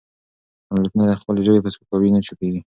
[0.69, 2.61] او ملتونه د خپلې ژبې په سپکاوي نه چوپېږي.